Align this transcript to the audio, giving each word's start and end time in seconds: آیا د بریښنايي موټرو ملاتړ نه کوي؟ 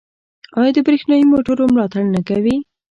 آیا 0.59 0.71
د 0.75 0.79
بریښنايي 0.85 1.25
موټرو 1.31 1.71
ملاتړ 1.73 2.03
نه 2.15 2.21
کوي؟ 2.29 2.55